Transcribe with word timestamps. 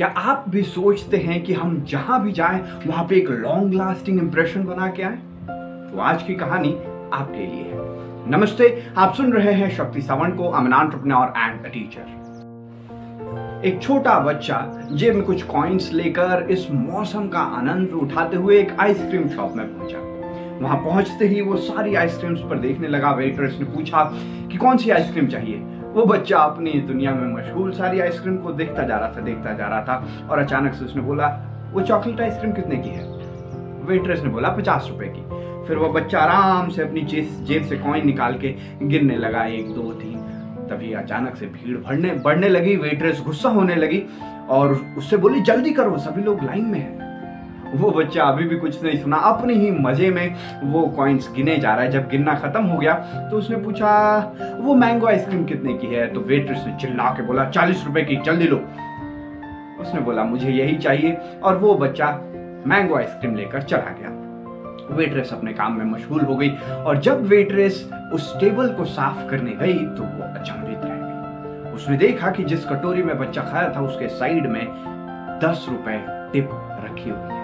क्या 0.00 0.08
आप 0.08 0.44
भी 0.48 0.62
सोचते 0.62 1.16
हैं 1.16 1.42
कि 1.44 1.52
हम 1.52 1.84
जहाँ 1.88 2.22
भी 2.22 2.32
जाएँ, 2.32 2.60
वहाँ 2.86 3.04
पे 3.04 3.16
एक 3.16 3.30
लॉन्ग 3.30 3.74
लास्टिंग 3.74 4.18
इंप्रेशन 4.18 4.64
बना 4.64 4.86
के 4.86 5.02
आए? 5.02 5.16
तो 5.92 5.98
आज 6.00 6.22
की 6.22 6.34
कहानी 6.34 6.70
आपके 7.12 7.38
लिए 7.38 7.64
है। 7.64 8.30
नमस्ते, 8.30 8.68
आप 8.96 9.14
सुन 9.14 9.32
रहे 9.32 9.52
हैं 9.52 9.70
शक्ति 9.70 10.02
सावंत 10.02 10.36
को 10.36 10.48
अमन 10.48 10.72
एंटरप्रेन्योर 10.72 11.32
एंड 11.36 11.66
टीचर 11.72 13.62
एक 13.64 13.82
छोटा 13.82 14.18
बच्चा 14.20 14.88
जेब 14.92 15.14
में 15.14 15.24
कुछ 15.24 15.42
कॉइन्स 15.42 15.92
लेकर 15.92 16.46
इस 16.50 16.70
मौसम 16.70 17.28
का 17.28 17.40
आनंद 17.58 17.90
उठाते 17.92 18.36
हुए 18.36 18.58
एक 18.58 18.72
आइसक्रीम 18.80 19.28
शॉप 19.28 19.52
में 19.56 19.78
पहुँचा। 19.78 19.98
वहाँ 20.62 20.76
पहुँचते 20.76 21.28
ही 21.28 21.40
वो 21.40 21.56
सारी 21.56 21.94
आइसक्रीम्स 21.94 22.40
पर 22.40 22.58
देखने 22.58 22.88
लगा। 22.88 23.10
वेटर्स 23.10 23.58
ने 23.58 23.64
पूछा 23.64 24.04
कि 24.50 24.56
कौन 24.56 24.76
सी 24.76 24.90
आइसक्रीम 24.90 25.26
चाहिए? 25.26 25.56
वो 25.90 26.04
बच्चा 26.04 26.38
अपनी 26.38 26.70
दुनिया 26.70 27.12
में 27.12 27.34
मशहूर 27.34 27.72
सारी 27.72 28.00
आइसक्रीम 28.00 28.36
को 28.36 28.52
देखता 28.52 28.82
जा 28.82 28.96
रहा 28.96 29.08
था, 29.08 29.20
देखता 29.20 29.52
जा 29.52 29.66
रहा 29.66 29.82
था 29.82 30.28
और 30.30 30.38
अचानक 30.38 30.74
से 30.74 30.84
उसने 30.84 31.02
बोला, 31.02 31.26
वो 31.72 31.80
चॉकलेट 31.80 32.20
आइसक्रीम 32.20 32.52
कितने 32.52 32.76
की 32.76 32.88
है? 32.88 33.04
वेटरेस 33.84 34.22
ने 34.22 34.28
बोला, 34.28 34.48
पचास 34.48 34.86
रुपए 34.90 35.12
की। 35.16 35.22
फिर 35.68 35.76
वो 35.76 35.88
बच्चा 35.88 36.18
आराम 36.18 36.68
से 36.68 36.82
अपनी 36.82 37.00
जेब 37.00 37.64
से 37.64 37.76
कॉइन 37.78 38.06
निकाल 38.06 38.34
के 38.34 38.54
गिरने 38.82 39.16
लगा, 39.16 39.44
एक, 39.44 39.74
दो, 39.74 39.90
तीन। 39.92 40.18
तभी 40.70 40.92
अचानक 40.92 41.36
से 41.36 41.46
भीड़ 41.46 41.78
बढ़ने 41.78 42.10
बढ़ने 42.14 42.48
लगी, 42.48 42.76
वेटरेस 42.76 43.22
गुस्सा 43.26 43.48
होने 43.48 43.74
लगी 43.74 44.02
और 44.48 44.80
उससे 44.98 45.16
बोली, 45.16 45.40
जल्दी 45.40 45.70
करो, 45.70 45.98
सभी 45.98 46.22
लोग 46.22 46.44
लाइन 46.44 46.64
में 46.64 46.78
हैं। 46.78 47.09
वो 47.74 47.90
बच्चा 47.90 48.24
अभी 48.24 48.44
भी 48.44 48.56
कुछ 48.56 48.82
नहीं 48.84 48.98
सुना। 48.98 49.16
अपने 49.16 49.54
ही 49.54 49.70
मज़े 49.70 50.10
में 50.10 50.34
वो 50.62 50.82
कॉइन्स 50.86 51.30
गिने 51.32 51.56
जा 51.56 51.74
रहा 51.74 51.84
है। 51.84 51.90
जब 51.90 52.08
गिनना 52.08 52.34
खत्म 52.34 52.62
हो 52.64 52.78
गया 52.78 52.94
तो 53.30 53.36
उसने 53.36 53.56
पूछा, 53.56 53.90
वो 54.60 54.74
मैंगो 54.74 55.06
आइसक्रीम 55.06 55.44
कितने 55.44 55.74
की 55.74 55.86
है? 55.86 56.06
तो 56.06 56.20
वेट्रेस 56.20 56.64
ने 56.66 56.76
चिल्ला 56.80 57.10
के 57.10 57.22
बोला, 57.22 57.44
चालीस 57.50 57.84
रुपए 57.86 58.02
की, 58.02 58.16
जल्दी 58.16 58.48
लो। 58.48 58.56
उसने 59.80 60.00
बोला, 60.00 60.24
मुझे 60.24 60.50
यही 60.50 60.76
चाहिए। 60.76 61.16
और 61.42 61.56
वो 61.56 61.74
बच्चा 61.74 62.10
मैंगो 62.66 62.96
आइसक्रीम 62.96 63.34
लेकर 63.36 63.62
चला 63.62 63.94
गया। 64.00 64.16
वेट्रेस 64.90 65.32
अपने 65.32 65.52
काम 65.52 65.76
में 65.78 65.84
मशगूल 65.84 66.20
हो 66.20 66.36
गई 66.36 66.50
और 66.86 66.98
जब 66.98 67.22
वेट्रेस 67.22 67.90
उस 68.12 68.38
टेबल 68.40 68.68
को 68.68 68.84
साफ़ 68.84 69.28
करने 69.28 69.52
गई 69.52 69.74
तो 69.74 70.02
वो 70.02 70.22
अचंभित 70.34 70.78
रह 70.84 70.94
गई। 70.94 71.72
उसने 71.72 71.96
देखा 71.96 72.30
कि 72.30 72.44
जिस 72.44 72.64
कटोरी 72.64 73.02
में 73.02 73.18
बच्चा 73.18 73.42
खाया 73.42 73.72
था, 73.76 73.80
उसके 73.80 74.08
साइड 74.08 74.46
में 74.46 74.66
दस 75.42 75.66
रुपए 75.70 75.98
टिप 76.32 76.50
रखी 76.84 77.10
हुई 77.10 77.32
है। 77.32 77.39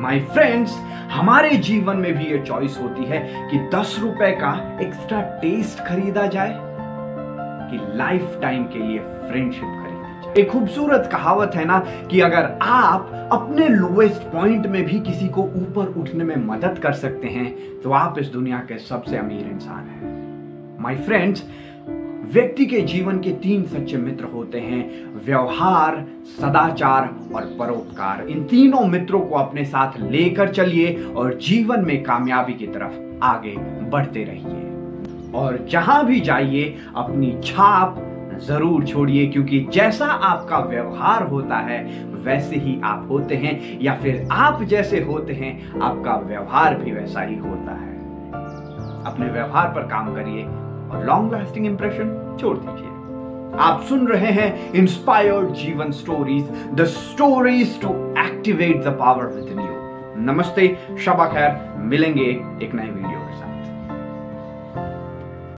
माई 0.00 0.20
फ्रेंड्स 0.32 0.76
हमारे 1.12 1.50
जीवन 1.50 1.96
में 1.96 2.12
भी 2.18 2.24
ये 2.24 2.38
चॉइस 2.38 2.78
होती 2.82 3.04
है 3.04 3.20
कि 3.50 3.58
दस 3.74 3.96
रुपए 4.00 4.30
का 4.32 4.52
एक्स्ट्रा 4.82 5.20
टेस्ट 5.42 5.84
खरीदा 5.86 6.26
जाए, 6.26 6.56
कि 7.70 7.98
लाइफ 7.98 8.38
टाइम 8.42 8.64
के 8.64 8.78
लिए 8.78 8.98
फ्रेंडशिप 8.98 9.62
खरीदी 9.62 10.22
जाए। 10.22 10.32
एक 10.36 10.50
खूबसूरत 10.50 11.08
कहावत 11.12 11.54
है 11.54 11.64
ना 11.64 11.78
कि 12.10 12.20
अगर 12.20 12.58
आप 12.62 13.28
अपने 13.32 13.68
लोएस्ट 13.68 14.22
पॉइंट 14.32 14.66
में 14.66 14.84
भी 14.84 15.00
किसी 15.00 15.28
को 15.28 15.42
ऊपर 15.42 15.94
उठने 16.00 16.24
में 16.24 16.36
मदद 16.46 16.78
कर 16.82 16.92
सकते 16.92 17.28
हैं 17.28 17.80
तो 17.82 17.92
आप 17.92 18.18
इस 18.18 18.26
दुनिया 18.26 18.58
के 18.58 18.78
सबसे 18.78 19.16
अमीर 19.16 19.46
इंसान 19.46 19.88
हैं। 19.88 20.82
माई 20.82 20.96
फ्रेंड्स 20.96 21.42
व्यक्ति 22.32 22.66
के 22.66 22.80
जीवन 22.80 23.18
के 23.18 23.30
तीन 23.30 23.64
सच्चे 23.64 23.96
मित्र 23.96 24.24
होते 24.24 24.60
हैं, 24.60 25.14
व्यवहार, 25.24 26.06
सदाचार 26.40 27.02
और 27.34 27.44
परोपकार। 27.58 28.26
इन 28.28 28.42
तीनों 28.44 28.80
मित्रों 28.80 29.20
को 29.20 29.34
अपने 29.34 29.64
साथ 29.64 29.98
लेकर 30.00 30.48
चलिए 30.48 31.04
और 31.04 31.34
जीवन 31.34 31.84
में 31.84 32.02
कामयाबी 32.02 32.52
की 32.52 32.66
तरफ़ 32.66 33.24
आगे 33.24 33.54
बढ़ते 33.90 34.24
रहिए। 34.24 35.32
और 35.32 35.66
जहाँ 35.70 36.06
भी 36.06 36.20
जाइए, 36.20 36.76
अपनी 36.96 37.40
छाप 37.44 38.04
ज़रूर 38.42 38.84
छोड़िए, 38.84 39.26
क्योंकि 39.26 39.66
जैसा 39.72 40.06
आपका 40.06 40.58
व्यवहार 40.58 41.22
होता 41.22 41.56
है, 41.56 42.04
वैसे 42.24 42.56
ही 42.56 42.80
आप 42.84 43.08
होते 43.10 43.34
हैं, 43.34 43.80
या 43.80 43.94
फिर 43.94 44.28
आप 44.32 44.62
जैसे 44.62 45.00
होते 45.00 45.32
हैं, 45.32 45.80
आपका 45.80 46.16
व्यवहार 46.16 46.74
भी 46.74 46.92
वैसा 46.92 47.20
ही 47.20 47.36
होता 47.36 47.72
है। 47.72 47.96
अपने 49.04 49.26
व्यवहार 49.26 49.68
पर 49.68 49.80
काम 49.80 50.14
करिए 50.14 50.67
और 50.90 51.04
लॉन्ग 51.04 51.32
लास्टिंग 51.32 51.66
इंप्रेशन 51.66 52.36
छोड़ 52.40 52.56
दीजिए। 52.58 52.96
आप 53.60 53.82
सुन 53.88 54.06
रहे 54.08 54.30
हैं 54.32 54.72
इंस्पायर्ड 54.72 55.52
जीवन 55.54 55.90
stories 55.92 56.50
the 56.74 56.84
stories 56.96 57.80
to 57.82 57.88
activate 58.18 58.84
the 58.84 58.96
power 59.00 59.26
within 59.48 59.60
you 59.60 59.76
नमस्ते, 60.22 60.66
शबा 61.04 61.26
खैर, 61.26 61.58
मिलेंगे 61.78 62.28
एक 62.62 62.74
नए 62.74 62.90
वीडियो 62.90 63.18
के 63.20 63.36
साथ। 63.36 63.47